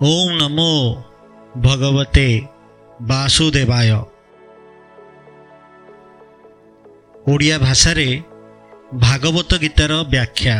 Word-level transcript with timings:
ଓಂ 0.00 0.30
ନମୋ 0.38 0.72
ଭଗବତେ 1.58 2.28
ବାସୁଦେବାୟ 3.02 3.92
ଓଡ଼ିଆ 7.28 7.56
ଭାଷାରେ 7.58 8.08
ଭାଗବତ 9.00 9.50
ଗୀତାର 9.62 9.92
ବ୍ୟାଖ୍ୟା 10.12 10.56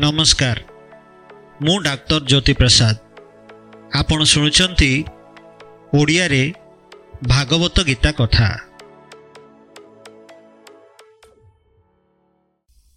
ନମସ୍କାର 0.00 0.58
ମୁଁ 1.64 1.76
ଡାକ୍ତର 1.82 2.20
ଜ୍ୟୋତି 2.30 2.54
ପ୍ରସାଦ 2.60 2.96
ଆପଣ 4.00 4.18
ଶୁଣୁଛନ୍ତି 4.32 4.90
ଓଡ଼ିଆରେ 5.94 6.42
ଭାଗବତ 7.28 7.76
ଗୀତା 7.88 8.10
କଥା 8.12 8.48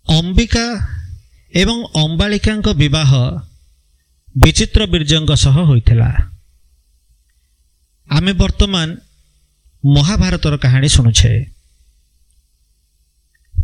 ଅମ୍ବିକା 0.06 0.66
ଏବଂ 1.54 1.78
ଅମ୍ବାଳିକାଙ୍କ 1.96 2.68
ବିବାହ 2.76 3.12
ବିଚିତ୍ର 4.36 4.82
ବୀର୍ଯ୍ୟଙ୍କ 4.92 5.32
ସହ 5.36 5.56
ହୋଇଥିଲା 5.70 6.10
ଆମେ 8.10 8.32
ବର୍ତ୍ତମାନ 8.34 8.88
ମହାଭାରତର 9.84 10.56
କାହାଣୀ 10.64 10.90
ଶୁଣୁଛେ 10.96 11.34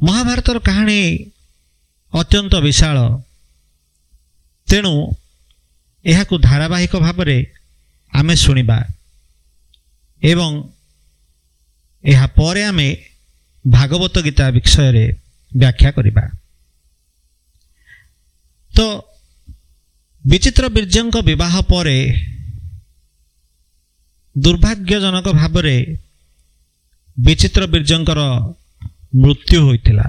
ମହାଭାରତର 0.01 0.57
କାହାଣୀ 0.67 0.99
ଅତ୍ୟନ୍ତ 2.13 2.53
ବିଶାଳ 2.65 2.97
ତେଣୁ 4.67 4.93
ଏହାକୁ 6.05 6.35
ଧାରାବାହିକ 6.47 6.93
ଭାବରେ 7.05 7.37
ଆମେ 8.13 8.35
ଶୁଣିବା 8.35 8.77
ଏବଂ 10.21 10.51
ଏହା 12.03 12.27
ପରେ 12.37 12.61
ଆମେ 12.63 12.89
ଭାଗବତ 13.65 14.15
ଗୀତା 14.25 14.45
ବିଷୟରେ 14.55 15.05
ବ୍ୟାଖ୍ୟା 15.51 15.89
କରିବା 15.91 16.23
ତ 18.71 18.79
ବିଚିତ୍ର 20.27 20.69
ବୀର୍ଯ୍ୟଙ୍କ 20.69 21.15
ବିବାହ 21.21 21.61
ପରେ 21.61 21.97
ଦୁର୍ଭାଗ୍ୟଜନକ 24.37 25.27
ଭାବରେ 25.33 25.77
ବିଚିତ୍ର 27.17 27.63
ବୀର୍ଯ୍ୟଙ୍କର 27.65 28.21
ମୃତ୍ୟୁ 29.15 29.59
ହୋଇଥିଲା. 29.61 30.07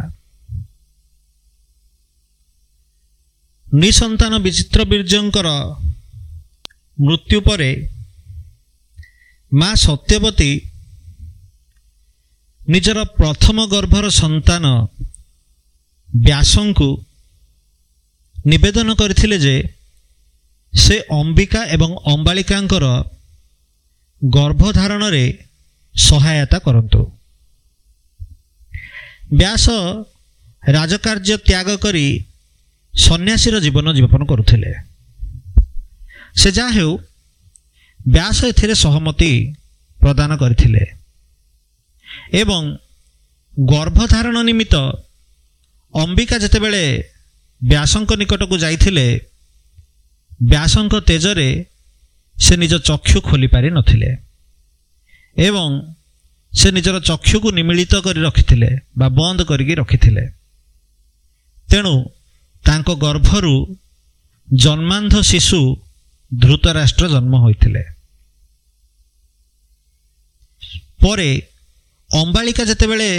ନିସନ୍ତାନ 3.75 4.33
ବିଚିତ୍ର 4.38 4.80
ବୀର୍ଯ୍ୟଙ୍କର 4.84 5.48
ମୃତ୍ୟୁ 6.98 7.38
ପରେ 7.41 7.70
ମା 9.53 9.70
ସତ୍ୟବତୀ 9.75 10.53
ନିଜର 12.69 12.98
ପ୍ରଥମ 13.05 13.66
ଗର୍ଭର 13.66 14.08
ସନ୍ତାନ 14.08 14.64
ବ୍ୟାସଙ୍କୁ 16.16 16.91
ନିବେଦନ 18.47 18.88
କରିଥିଲେ 18.94 19.38
ଯେ 19.38 19.78
ସେ 20.74 20.97
ଅମ୍ବିକା 21.11 21.61
ଏବଂ 21.64 21.91
ଅମ୍ବାଳିକାଙ୍କର 22.12 22.86
ଗର୍ଭଧାରଣରେ 24.22 25.25
ସହାୟତା 25.94 26.58
କରନ୍ତୁ। 26.58 27.02
ବ୍ୟାସ 29.38 29.66
ରାଜକାର୍ଯ୍ୟ 30.69 31.36
ତ୍ୟାଗ 31.48 31.69
କରି 31.77 32.06
ସନ୍ନ୍ୟାସୀର 32.94 33.60
ଜୀବନ 33.60 33.86
ଯାପନ 33.98 34.22
କରୁଥିଲେ। 34.25 34.70
ସେ 36.36 36.48
ଯାହା 36.52 36.70
ହେଉ 36.70 36.92
ବ୍ୟାସ 38.08 38.38
ଏଥିରେ 38.44 38.75
ସହମତି 38.75 39.32
ପ୍ରଦାନ 40.00 40.30
କରିଥିଲେ 40.36 40.84
ଏବଂ 42.32 42.62
ଗର୍ଭଧାରଣ 43.58 44.36
ନିମିତ୍ତ 44.42 44.75
ଅମ୍ବିକା 45.94 46.36
ଯେତେବେଳେ 46.38 46.84
ବ୍ୟାସଙ୍କ 47.62 48.10
ନିକଟକୁ 48.12 48.56
ଯାଇଥିଲେ 48.58 49.06
ବ୍ୟାସଙ୍କ 50.41 50.94
ତେଜରେ 51.00 51.67
ସେ 52.36 52.56
ନିଜ 52.56 52.75
ଚକ୍ଷୁ 52.78 53.20
ଖୋଲି 53.20 53.47
ପାରିନଥିଲେ 53.47 54.10
ଏବଂ 55.37 55.94
ସେ 56.53 56.71
ନିଜର 56.71 57.00
ଚକ୍ଷୁକୁ 57.00 57.50
ନିମିଳିତ 57.50 57.94
କରି 57.94 58.21
ରଖିଥିଲେ 58.21 58.71
ବା 58.99 59.09
ବନ୍ଦ 59.09 59.41
କରିକି 59.44 59.75
ରଖିଥିଲେ। 59.75 60.25
ତେଣୁ 61.71 61.94
ତାଙ୍କ 62.65 62.88
ଗର୍ଭରୁ 62.94 63.76
ଜନ୍ମାନ୍ଧ 64.54 65.15
ଶିଶୁ 65.21 65.76
ଧୃତରାଷ୍ଟ୍ର 66.38 67.09
ଜନ୍ମ 67.09 67.37
ହୋଇଥିଲେ। 67.37 67.82
ପରେ 71.03 71.43
ଅମ୍ବାଳିକା 72.10 72.65
ଯେତେବେଳେ 72.65 73.10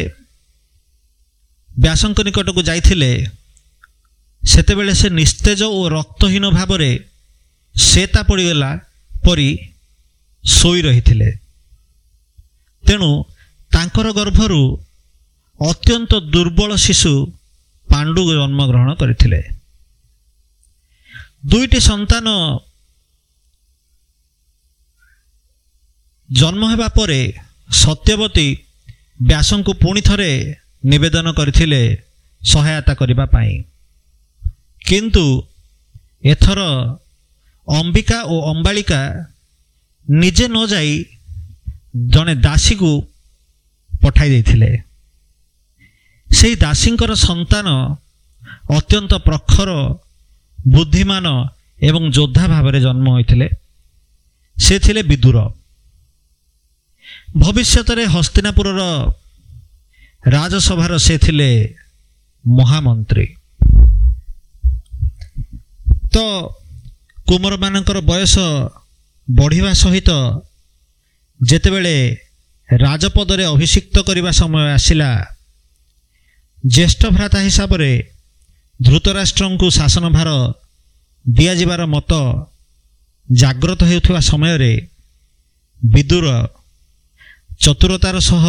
ବ୍ୟାସଙ୍କ 1.79 2.19
ନିକଟକୁ 2.21 2.61
ଯାଇଥିଲେ 2.61 3.11
ସେତେବେଳେ 4.43 4.93
ସେ 4.93 5.09
ନିସ୍ତେଜ 5.09 5.63
ଓ 5.63 5.89
ରକ୍ତହୀନ 5.89 6.49
ଭାବରେ 6.49 6.91
ସେତା 7.75 8.23
ପଡ଼ିଗଲା 8.23 8.79
ପରି 9.23 9.49
ଶୋଇ 10.45 10.81
ରହିଥିଲେ। 10.81 11.29
ତେଣୁ 12.87 13.23
ତାଙ୍କର 13.71 14.07
ଗର୍ଭରୁ 14.11 14.61
ଅତ୍ୟନ୍ତ 15.59 16.11
ଦୁର୍ବଳ 16.33 16.75
ଶିଶୁ 16.75 17.13
ପାଣ୍ଡୁ 17.89 18.21
ଜନ୍ମଗ୍ରହଣ 18.33 18.89
କରିଥିଲେ। 18.93 19.41
ଦୁଇଟି 21.45 21.79
ସନ୍ତାନ 21.79 22.27
ଜନ୍ମ 26.31 26.63
ହେବା 26.71 26.87
ପରେ 26.87 27.33
ସତ୍ୟବତୀ 27.71 28.47
ବ୍ୟାସଙ୍କୁ 29.21 29.73
ପୁଣି 29.73 30.01
ଥରେ 30.01 30.55
ନିବେଦନ 30.85 31.31
କରିଥିଲେ 31.31 31.81
ସହାୟତା 32.41 32.93
କରିବା 32.93 33.25
ପାଇଁ। 33.25 33.63
କିନ୍ତୁ 34.89 35.43
ଏଥର 36.23 36.59
ଅମ୍ବିକା 37.67 38.23
ଓ 38.23 38.35
ଅମ୍ବାଳିକା 38.53 39.25
ନିଜେ 40.09 40.47
ନ 40.47 40.67
ଯାଇ 40.67 41.05
ଜଣେ 42.09 42.35
ଦାସୀକୁ 42.35 43.07
ପଠାଇ 44.01 44.29
ଦେଇଥିଲେ। 44.29 44.81
ସେହି 46.31 46.55
ଦାସୀଙ୍କର 46.55 47.11
ସନ୍ତାନ 47.15 47.67
ଅତ୍ୟନ୍ତ 48.69 49.13
ପ୍ରଖର 49.13 49.69
ବୁଦ୍ଧିମାନ 50.67 51.25
ଏବଂ 51.81 52.11
ଯୋଦ୍ଧା 52.11 52.47
ଭାବରେ 52.47 52.81
ଜନ୍ମ 52.81 53.09
ହୋଇଥିଲେ। 53.09 53.49
ସେ 54.57 54.79
ଥିଲେ 54.79 55.03
ବିଦୁର। 55.03 55.37
ଭବିଷ୍ୟତରେ 57.37 58.05
ହସ୍ତିନାପୁରର 58.05 58.81
ରାଜସଭାର 60.27 60.97
ସେ 60.97 61.17
ଥିଲେ 61.17 61.75
ମହାମନ୍ତ୍ରୀ। 62.47 63.38
କୁମରମାନଙ୍କର 67.27 67.97
ବୟସ 68.09 68.35
ବଢ଼ିବା 69.27 69.71
ସହିତ 69.73 70.09
ଯେତେବେଳେ 71.39 71.95
ରାଜପଦରେ 72.69 73.43
ଅଭିଷିକ୍ତ 73.53 73.95
କରିବା 74.07 74.31
ସମୟ 74.31 74.63
ଆସିଲା 74.77 75.09
ଜ୍ୟେଷ୍ଠ 76.63 77.01
ଭ୍ରାତା 77.15 77.39
ହିସାବରେ 77.47 77.91
ଧୃତରାଷ୍ଟ୍ରଙ୍କୁ 78.79 79.67
ଶାସନଭାର 79.69 80.29
ଦିଆଯିବାର 81.25 81.81
ମତ 81.93 82.11
ଜାଗ୍ରତ 83.27 83.81
ହେଉଥିବା 83.89 84.21
ସମୟରେ 84.21 84.71
ବିଦୁର 85.81 86.27
ଚତୁରତାର 87.59 88.17
ସହ 88.19 88.45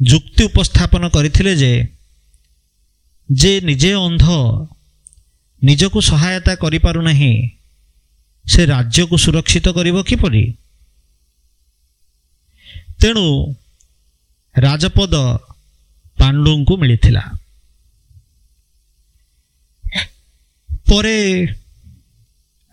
ଯୁକ୍ତି 0.00 0.42
ଉପସ୍ଥାପନ 0.44 1.02
କରିଥିଲେ 1.08 1.52
ଯେ 1.56 1.72
ଯେ 3.28 3.52
ନିଜେ 3.68 3.92
ଅନ୍ଧ 3.98 4.24
ନିଜକୁ 5.62 6.00
ସହାୟତା 6.00 6.54
କରିପାରୁନାହିଁ 6.54 7.50
ସେ 8.46 8.66
ରାଜ୍ୟକୁ 8.66 9.16
ସୁରକ୍ଷିତ 9.18 9.68
କରିବ 9.68 10.02
କିପରି 10.02 10.54
ତେଣୁ 13.02 13.54
ରାଜପଦ 14.58 15.14
ପାଣ୍ଡୁଙ୍କୁ 16.18 16.76
ମିଳିଥିଲା। 16.76 17.38
ପରେ 20.88 21.46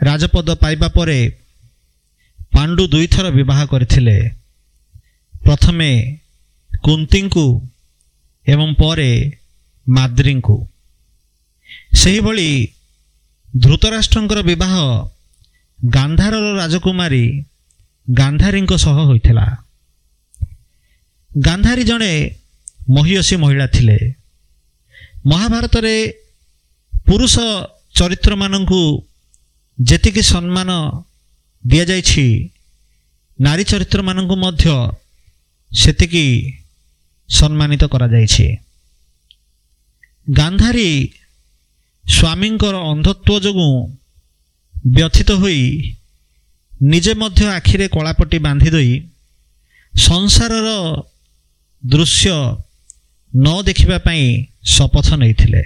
ରାଜପଦ 0.02 0.56
ପାଇବା 0.56 0.88
ପରେ 0.88 1.38
ପାଣ୍ଡୁ 2.54 2.88
ଦୁଇଥର 2.88 3.30
ବିବାହ 3.30 3.66
କରିଥିଲେ। 3.66 4.32
ପ୍ରଥମେ 5.44 6.20
କୁନ୍ତୀଙ୍କୁ 6.84 7.68
ଏବଂ 8.48 8.74
ପରେ 8.74 9.38
ମାଦ୍ରୀଙ୍କୁ। 9.90 10.68
ସେହିଭଳି 11.96 12.73
ଧୃତରାଷ୍ଟ୍ରଙ୍କର 13.60 14.42
ବିବାହ 14.42 14.74
ଗାନ୍ଧାରର 15.86 16.58
ରାଜକୁମାରୀ 16.58 17.44
ଗାନ୍ଧାରୀଙ୍କ 18.14 18.74
ସହ 18.78 18.98
ହୋଇଥିଲା। 19.06 19.66
ଗାନ୍ଧାରୀ 21.40 21.84
ଜଣେ 21.84 22.36
ମହିୟସୀ 22.90 23.36
ମହିଳା 23.36 23.68
ଥିଲେ। 23.68 24.14
ମହାଭାରତରେ 25.26 26.14
ପୁରୁଷ 27.06 27.40
ଚରିତ୍ରମାନଙ୍କୁ 27.96 29.08
ଯେତିକି 29.82 30.22
ସମ୍ମାନ 30.22 30.70
ଦିଆଯାଇଛି 31.68 32.50
ନାରୀ 33.42 33.64
ଚରିତ୍ରମାନଙ୍କୁ 33.64 34.36
ମଧ୍ୟ 34.36 34.66
ସେତିକି 35.72 36.26
ସମ୍ମାନିତ 37.30 37.84
କରାଯାଇଛି। 37.84 38.58
ଗାନ୍ଧାରୀ 40.32 41.14
ସ୍ୱାମୀଙ୍କର 42.10 42.76
ଅନ୍ଧତ୍ୱ 42.76 43.40
ଯୋଗୁଁ 43.40 43.96
ବ୍ୟଥିତ 44.94 45.32
ହୋଇ 45.32 45.96
ନିଜେ 46.82 47.14
ମଧ୍ୟ 47.14 47.48
ଆଖିରେ 47.48 47.88
କଳାପଟି 47.88 48.38
ବାନ୍ଧି 48.38 48.70
ଦେଇ 48.70 49.08
ସଂସାରର 49.98 51.04
ଦୃଶ୍ୟ 51.86 52.32
ନ 53.36 53.64
ଦେଖିବା 53.64 53.98
ପାଇଁ 53.98 54.46
ଶପଥ 54.66 55.14
ନେଇଥିଲେ। 55.14 55.64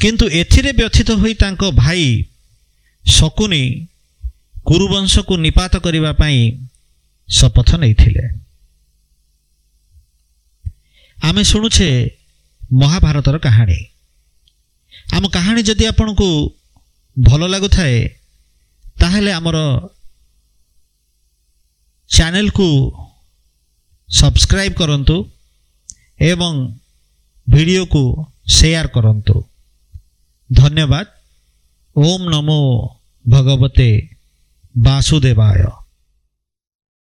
କିନ୍ତୁ 0.00 0.28
ଏଥିରେ 0.28 0.72
ବ୍ୟଥିତ 0.72 1.10
ହୋଇ 1.10 1.34
ତାଙ୍କ 1.34 1.70
ଭାଇ 1.70 2.24
ଶକୁନି 3.06 3.86
କୁରୁବଂଶକୁ 4.64 5.36
ନିପାତ 5.36 5.76
କରିବା 5.76 6.12
ପାଇଁ 6.12 6.66
ଶପଥ 7.28 7.74
ନେଇଥିଲେ। 7.74 8.24
ଆମେ 11.22 11.44
ଶୁଣୁଛେ 11.44 12.10
ମହାଭାରତର 12.72 13.38
କାହାଣୀ। 13.38 13.93
ଆମ 15.12 15.28
କାହାଣୀ 15.28 15.62
ଯଦି 15.62 15.86
ଆପଣଙ୍କୁ 15.86 16.28
ଭଲ 17.16 17.42
ଲାଗୁଥାଏ 17.46 18.08
ତାହେଲେ 19.00 19.32
ଆମର 19.32 19.58
ଚ୍ୟାନେଲକୁ 22.10 22.68
ସବସ୍କ୍ରାଇବ୍ 24.10 24.74
କରନ୍ତୁ 24.74 25.16
ଏବଂ 26.20 26.52
ଭିଡ଼ିଓକୁ 27.48 28.02
ସେୟାର 28.48 28.86
କରନ୍ତୁ। 28.86 29.36
ଧନ୍ୟବାଦ। 30.52 31.06
ଓମ୍ 31.96 32.26
ନମୋ 32.30 32.60
ଭଗବତେ 33.28 34.08
ବାସୁଦେବାୟ। 34.78 35.83